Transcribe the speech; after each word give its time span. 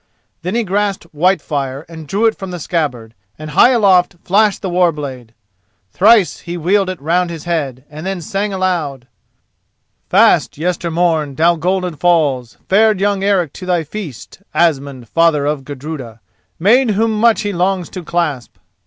Then 0.41 0.55
he 0.55 0.63
grasped 0.63 1.05
Whitefire 1.13 1.85
and 1.87 2.07
drew 2.07 2.25
it 2.25 2.35
from 2.35 2.49
the 2.49 2.57
scabbard, 2.57 3.13
and 3.37 3.51
high 3.51 3.69
aloft 3.69 4.15
flashed 4.23 4.63
the 4.63 4.69
war 4.71 4.91
blade. 4.91 5.31
Thrice 5.91 6.39
he 6.39 6.57
wheeled 6.57 6.89
it 6.89 6.99
round 6.99 7.29
his 7.29 7.43
head, 7.43 7.85
then 7.87 8.19
sang 8.19 8.51
aloud: 8.51 9.05
"Fast, 10.09 10.57
yestermorn, 10.57 11.35
down 11.35 11.59
Golden 11.59 11.95
Falls, 11.95 12.57
Fared 12.67 12.99
young 12.99 13.23
Eric 13.23 13.53
to 13.53 13.67
thy 13.67 13.83
feast, 13.83 14.41
Asmund, 14.55 15.07
father 15.07 15.45
of 15.45 15.63
Gudruda— 15.65 16.19
Maid 16.57 16.89
whom 16.97 17.11
much 17.19 17.41
he 17.41 17.53
longs 17.53 17.87
to 17.91 18.03
clasp. 18.03 18.55